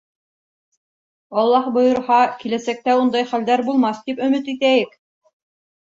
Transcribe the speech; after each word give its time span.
—Аллаһ 1.41 1.67
бойорһа, 1.75 2.19
киләсәктә 2.41 2.97
ундай 3.03 3.29
хәлдәр 3.35 3.67
булмаҫ 3.71 4.03
тип 4.11 4.27
өмөт 4.29 4.53
итәйек. 4.55 5.01